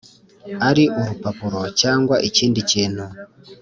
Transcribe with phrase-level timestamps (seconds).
[0.69, 3.03] ari urupapuro cyangwa ikindi kintu.